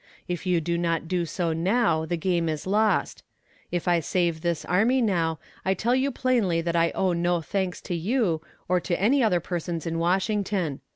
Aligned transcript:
If 0.27 0.47
you 0.47 0.61
do 0.61 0.79
not 0.79 1.07
do 1.07 1.27
so 1.27 1.53
now, 1.53 2.07
the 2.07 2.17
game 2.17 2.49
is 2.49 2.65
lost. 2.65 3.21
If 3.69 3.87
I 3.87 3.99
save 3.99 4.41
this 4.41 4.65
army 4.65 4.99
now, 4.99 5.37
I 5.63 5.75
tell 5.75 5.93
you 5.95 6.09
plainly 6.09 6.59
that 6.59 6.75
I 6.75 6.89
owe 6.95 7.13
no 7.13 7.39
thanks 7.39 7.81
to 7.81 7.93
you, 7.93 8.41
or 8.67 8.79
to 8.79 8.99
any 8.99 9.21
other 9.21 9.39
persons 9.39 9.85
in 9.85 9.99
Washington. 9.99 10.79